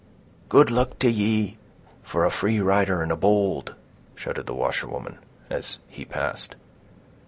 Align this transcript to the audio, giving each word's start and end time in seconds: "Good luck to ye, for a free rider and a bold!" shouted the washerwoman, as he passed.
"Good 0.49 0.71
luck 0.71 0.97
to 0.97 1.11
ye, 1.11 1.59
for 2.01 2.25
a 2.25 2.31
free 2.31 2.59
rider 2.59 3.03
and 3.03 3.11
a 3.11 3.15
bold!" 3.15 3.75
shouted 4.15 4.47
the 4.47 4.55
washerwoman, 4.55 5.19
as 5.47 5.77
he 5.87 6.05
passed. 6.05 6.55